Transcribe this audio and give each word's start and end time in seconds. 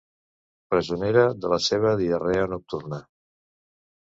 Presonera 0.73 1.25
de 1.43 1.51
la 1.53 1.59
seva 1.67 1.91
diarrea 2.01 2.49
nocturna. 2.55 3.01